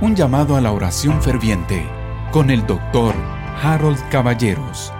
Un 0.00 0.14
llamado 0.14 0.54
a 0.54 0.60
la 0.60 0.70
oración 0.70 1.20
ferviente 1.20 1.84
con 2.30 2.50
el 2.50 2.64
doctor 2.68 3.16
Harold 3.60 3.98
Caballeros. 4.10 4.92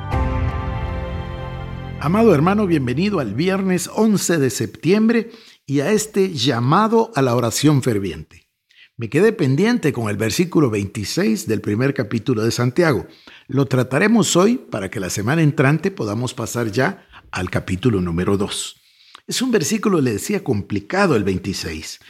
Amado 2.01 2.35
hermano, 2.35 2.67
bienvenido 2.67 3.21
al 3.21 3.35
viernes 3.35 3.89
11 3.95 4.39
de 4.39 4.51
septiembre 4.51 5.31
y 5.67 5.81
a 5.81 5.93
este 5.93 6.33
llamado 6.33 7.13
a 7.15 7.23
la 7.23 7.37
oración 7.37 7.81
ferviente. 7.81 8.49
Me 8.97 9.09
quedé 9.09 9.33
pendiente 9.33 9.93
con 9.93 10.11
el 10.11 10.17
versículo 10.17 10.69
26 10.69 11.47
del 11.47 11.61
primer 11.61 11.95
capítulo 11.95 12.43
de 12.43 12.51
Santiago. 12.51 13.07
Lo 13.47 13.67
trataremos 13.67 14.35
hoy 14.35 14.57
para 14.57 14.91
que 14.91 14.99
la 14.99 15.11
semana 15.11 15.43
entrante 15.43 15.93
podamos 15.93 16.35
pasar 16.35 16.73
ya 16.73 17.07
al 17.31 17.51
capítulo 17.51 18.01
número 18.01 18.37
2. 18.37 18.88
Es 19.29 19.43
un 19.43 19.51
versículo, 19.51 20.01
le 20.01 20.15
decía, 20.15 20.43
complicado 20.43 21.15
el 21.15 21.23
26, 21.23 22.01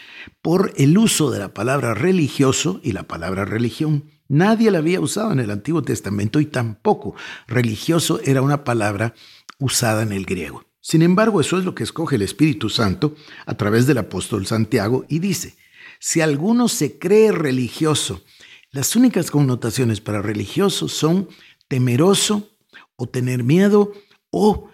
por 0.40 0.72
el 0.76 0.96
uso 0.96 1.32
de 1.32 1.40
la 1.40 1.52
palabra 1.52 1.92
religioso 1.92 2.80
y 2.84 2.92
la 2.92 3.08
palabra 3.08 3.44
religión. 3.44 4.08
Nadie 4.28 4.70
la 4.70 4.78
había 4.78 5.00
usado 5.00 5.32
en 5.32 5.40
el 5.40 5.50
Antiguo 5.50 5.82
Testamento 5.82 6.38
y 6.38 6.46
tampoco 6.46 7.16
religioso 7.48 8.20
era 8.24 8.40
una 8.40 8.62
palabra 8.62 9.14
usada 9.58 10.02
en 10.04 10.12
el 10.12 10.26
griego. 10.26 10.64
Sin 10.80 11.02
embargo, 11.02 11.40
eso 11.40 11.58
es 11.58 11.64
lo 11.64 11.74
que 11.74 11.82
escoge 11.82 12.14
el 12.14 12.22
Espíritu 12.22 12.68
Santo 12.68 13.16
a 13.46 13.56
través 13.56 13.88
del 13.88 13.98
apóstol 13.98 14.46
Santiago 14.46 15.04
y 15.08 15.18
dice, 15.18 15.56
si 15.98 16.20
alguno 16.20 16.68
se 16.68 17.00
cree 17.00 17.32
religioso, 17.32 18.22
las 18.70 18.94
únicas 18.94 19.32
connotaciones 19.32 20.00
para 20.00 20.22
religioso 20.22 20.86
son 20.86 21.28
temeroso 21.66 22.48
o 22.94 23.08
tener 23.08 23.42
miedo 23.42 23.92
o 24.30 24.70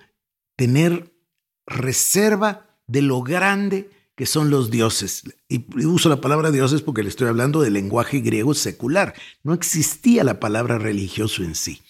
tener 0.56 1.13
reserva 1.66 2.66
de 2.86 3.02
lo 3.02 3.22
grande 3.22 3.90
que 4.14 4.26
son 4.26 4.50
los 4.50 4.70
dioses. 4.70 5.24
Y 5.48 5.64
uso 5.84 6.08
la 6.08 6.20
palabra 6.20 6.50
dioses 6.50 6.82
porque 6.82 7.02
le 7.02 7.08
estoy 7.08 7.28
hablando 7.28 7.60
del 7.60 7.72
lenguaje 7.72 8.20
griego 8.20 8.54
secular. 8.54 9.14
No 9.42 9.54
existía 9.54 10.22
la 10.24 10.38
palabra 10.38 10.78
religioso 10.78 11.42
en 11.42 11.54
sí. 11.54 11.82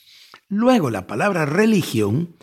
Luego, 0.49 0.91
la 0.91 1.07
palabra 1.07 1.47
religión 1.47 2.37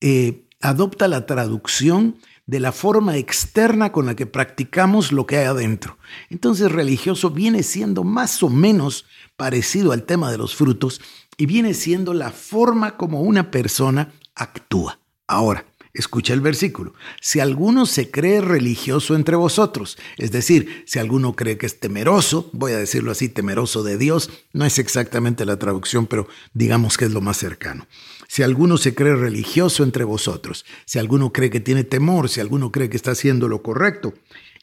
eh, 0.00 0.48
adopta 0.60 1.08
la 1.08 1.26
traducción 1.26 2.16
de 2.46 2.60
la 2.60 2.72
forma 2.72 3.16
externa 3.16 3.92
con 3.92 4.06
la 4.06 4.16
que 4.16 4.26
practicamos 4.26 5.12
lo 5.12 5.26
que 5.26 5.38
hay 5.38 5.44
adentro. 5.46 5.96
Entonces 6.28 6.70
religioso 6.70 7.30
viene 7.30 7.62
siendo 7.62 8.04
más 8.04 8.42
o 8.42 8.48
menos 8.48 9.06
parecido 9.36 9.92
al 9.92 10.02
tema 10.02 10.30
de 10.30 10.38
los 10.38 10.54
frutos 10.54 11.00
y 11.36 11.46
viene 11.46 11.72
siendo 11.72 12.14
la 12.14 12.30
forma 12.30 12.96
como 12.96 13.22
una 13.22 13.50
persona 13.50 14.12
actúa. 14.34 14.98
Ahora, 15.26 15.64
Escucha 15.94 16.32
el 16.32 16.40
versículo. 16.40 16.94
Si 17.20 17.38
alguno 17.38 17.84
se 17.84 18.10
cree 18.10 18.40
religioso 18.40 19.14
entre 19.14 19.36
vosotros, 19.36 19.98
es 20.16 20.32
decir, 20.32 20.84
si 20.86 20.98
alguno 20.98 21.36
cree 21.36 21.58
que 21.58 21.66
es 21.66 21.80
temeroso, 21.80 22.48
voy 22.54 22.72
a 22.72 22.78
decirlo 22.78 23.12
así, 23.12 23.28
temeroso 23.28 23.82
de 23.82 23.98
Dios, 23.98 24.30
no 24.54 24.64
es 24.64 24.78
exactamente 24.78 25.44
la 25.44 25.58
traducción, 25.58 26.06
pero 26.06 26.28
digamos 26.54 26.96
que 26.96 27.04
es 27.04 27.12
lo 27.12 27.20
más 27.20 27.36
cercano. 27.36 27.86
Si 28.26 28.42
alguno 28.42 28.78
se 28.78 28.94
cree 28.94 29.14
religioso 29.14 29.84
entre 29.84 30.04
vosotros, 30.04 30.64
si 30.86 30.98
alguno 30.98 31.30
cree 31.30 31.50
que 31.50 31.60
tiene 31.60 31.84
temor, 31.84 32.30
si 32.30 32.40
alguno 32.40 32.72
cree 32.72 32.88
que 32.88 32.96
está 32.96 33.10
haciendo 33.10 33.46
lo 33.46 33.62
correcto, 33.62 34.14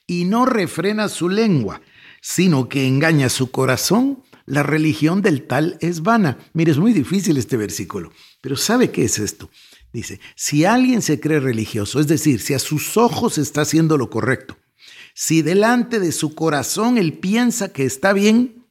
y 0.07 0.25
no 0.25 0.47
refrena 0.47 1.09
su 1.09 1.29
lengua, 1.29 1.81
sino 2.21 2.67
que 2.67 2.87
engaña 2.87 3.29
su 3.29 3.51
corazón, 3.51 4.23
la 4.47 4.63
religión 4.63 5.21
del 5.21 5.43
tal 5.43 5.77
es 5.79 6.01
vana. 6.01 6.39
Mire, 6.53 6.71
es 6.71 6.79
muy 6.79 6.91
difícil 6.91 7.37
este 7.37 7.55
versículo, 7.55 8.11
pero 8.41 8.57
¿sabe 8.57 8.89
qué 8.89 9.03
es 9.05 9.19
esto? 9.19 9.51
Dice, 9.91 10.19
si 10.35 10.65
alguien 10.65 11.01
se 11.01 11.19
cree 11.19 11.39
religioso, 11.39 11.99
es 11.99 12.07
decir, 12.07 12.41
si 12.41 12.53
a 12.53 12.59
sus 12.59 12.95
ojos 12.97 13.37
está 13.37 13.61
haciendo 13.61 13.97
lo 13.97 14.09
correcto, 14.09 14.57
si 15.15 15.41
delante 15.41 15.99
de 15.99 16.11
su 16.11 16.35
corazón 16.35 16.97
él 16.97 17.13
piensa 17.17 17.73
que 17.73 17.85
está 17.85 18.13
bien, 18.13 18.65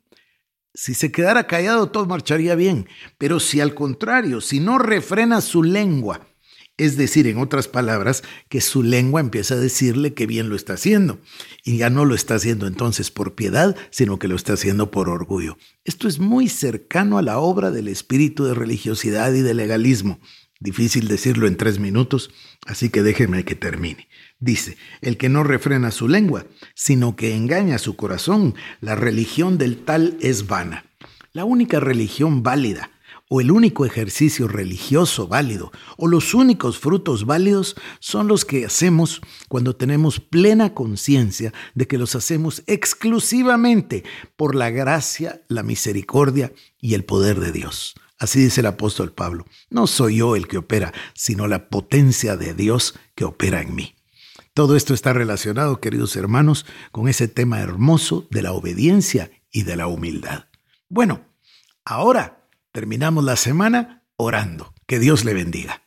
si 0.74 0.94
se 0.94 1.10
quedara 1.10 1.46
callado 1.46 1.90
todo 1.90 2.06
marcharía 2.06 2.54
bien, 2.54 2.88
pero 3.18 3.40
si 3.40 3.60
al 3.60 3.74
contrario, 3.74 4.40
si 4.40 4.60
no 4.60 4.78
refrena 4.78 5.40
su 5.40 5.64
lengua, 5.64 6.28
es 6.78 6.96
decir, 6.96 7.26
en 7.26 7.38
otras 7.38 7.66
palabras, 7.66 8.22
que 8.48 8.60
su 8.60 8.84
lengua 8.84 9.20
empieza 9.20 9.54
a 9.54 9.58
decirle 9.58 10.14
que 10.14 10.26
bien 10.26 10.48
lo 10.48 10.54
está 10.54 10.74
haciendo. 10.74 11.18
Y 11.64 11.76
ya 11.76 11.90
no 11.90 12.04
lo 12.04 12.14
está 12.14 12.36
haciendo 12.36 12.68
entonces 12.68 13.10
por 13.10 13.34
piedad, 13.34 13.76
sino 13.90 14.20
que 14.20 14.28
lo 14.28 14.36
está 14.36 14.52
haciendo 14.52 14.92
por 14.92 15.08
orgullo. 15.08 15.58
Esto 15.84 16.06
es 16.06 16.20
muy 16.20 16.48
cercano 16.48 17.18
a 17.18 17.22
la 17.22 17.38
obra 17.40 17.72
del 17.72 17.88
espíritu 17.88 18.44
de 18.44 18.54
religiosidad 18.54 19.32
y 19.32 19.42
de 19.42 19.54
legalismo. 19.54 20.20
Difícil 20.60 21.06
decirlo 21.06 21.46
en 21.46 21.56
tres 21.56 21.78
minutos, 21.78 22.30
así 22.66 22.90
que 22.90 23.02
déjeme 23.02 23.44
que 23.44 23.54
termine. 23.54 24.08
Dice, 24.40 24.76
el 25.00 25.16
que 25.16 25.28
no 25.28 25.44
refrena 25.44 25.92
su 25.92 26.08
lengua, 26.08 26.46
sino 26.74 27.14
que 27.14 27.34
engaña 27.34 27.78
su 27.78 27.94
corazón, 27.94 28.54
la 28.80 28.96
religión 28.96 29.56
del 29.56 29.84
tal 29.84 30.16
es 30.20 30.48
vana. 30.48 30.84
La 31.32 31.44
única 31.44 31.78
religión 31.78 32.42
válida, 32.42 32.90
o 33.28 33.40
el 33.40 33.52
único 33.52 33.84
ejercicio 33.84 34.48
religioso 34.48 35.28
válido, 35.28 35.70
o 35.96 36.08
los 36.08 36.34
únicos 36.34 36.78
frutos 36.78 37.24
válidos 37.24 37.76
son 38.00 38.26
los 38.26 38.44
que 38.44 38.64
hacemos 38.64 39.20
cuando 39.48 39.76
tenemos 39.76 40.18
plena 40.18 40.74
conciencia 40.74 41.52
de 41.74 41.86
que 41.86 41.98
los 41.98 42.16
hacemos 42.16 42.64
exclusivamente 42.66 44.02
por 44.36 44.54
la 44.54 44.70
gracia, 44.70 45.42
la 45.48 45.62
misericordia 45.62 46.52
y 46.80 46.94
el 46.94 47.04
poder 47.04 47.38
de 47.38 47.52
Dios. 47.52 47.94
Así 48.18 48.40
dice 48.40 48.60
el 48.60 48.66
apóstol 48.66 49.12
Pablo, 49.12 49.44
no 49.70 49.86
soy 49.86 50.16
yo 50.16 50.34
el 50.34 50.48
que 50.48 50.58
opera, 50.58 50.92
sino 51.14 51.46
la 51.46 51.68
potencia 51.68 52.36
de 52.36 52.52
Dios 52.54 52.98
que 53.14 53.24
opera 53.24 53.60
en 53.60 53.74
mí. 53.74 53.94
Todo 54.54 54.74
esto 54.74 54.92
está 54.92 55.12
relacionado, 55.12 55.80
queridos 55.80 56.16
hermanos, 56.16 56.66
con 56.90 57.08
ese 57.08 57.28
tema 57.28 57.60
hermoso 57.60 58.26
de 58.30 58.42
la 58.42 58.52
obediencia 58.52 59.30
y 59.52 59.62
de 59.62 59.76
la 59.76 59.86
humildad. 59.86 60.46
Bueno, 60.88 61.26
ahora 61.84 62.48
terminamos 62.72 63.22
la 63.24 63.36
semana 63.36 64.04
orando. 64.16 64.74
Que 64.86 64.98
Dios 64.98 65.24
le 65.24 65.34
bendiga. 65.34 65.82